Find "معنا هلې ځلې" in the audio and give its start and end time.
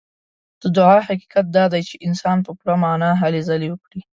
2.83-3.67